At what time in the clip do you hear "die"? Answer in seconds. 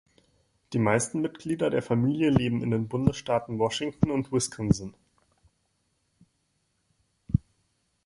0.73-0.79